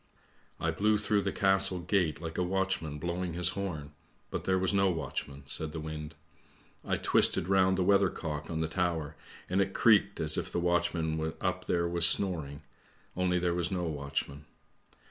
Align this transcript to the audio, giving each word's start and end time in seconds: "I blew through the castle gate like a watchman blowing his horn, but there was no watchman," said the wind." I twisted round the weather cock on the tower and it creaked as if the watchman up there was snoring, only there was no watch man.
"I 0.59 0.71
blew 0.71 0.97
through 0.97 1.21
the 1.21 1.31
castle 1.31 1.77
gate 1.77 2.19
like 2.19 2.39
a 2.39 2.43
watchman 2.43 2.97
blowing 2.97 3.33
his 3.33 3.49
horn, 3.49 3.91
but 4.31 4.45
there 4.45 4.57
was 4.57 4.73
no 4.73 4.89
watchman," 4.89 5.43
said 5.45 5.73
the 5.73 5.79
wind." 5.79 6.15
I 6.83 6.97
twisted 6.97 7.47
round 7.47 7.77
the 7.77 7.83
weather 7.83 8.09
cock 8.09 8.49
on 8.49 8.61
the 8.61 8.67
tower 8.67 9.15
and 9.47 9.61
it 9.61 9.75
creaked 9.75 10.19
as 10.19 10.39
if 10.39 10.51
the 10.51 10.59
watchman 10.59 11.33
up 11.39 11.65
there 11.65 11.87
was 11.87 12.07
snoring, 12.07 12.63
only 13.15 13.37
there 13.37 13.53
was 13.53 13.69
no 13.71 13.83
watch 13.83 14.27
man. 14.27 14.45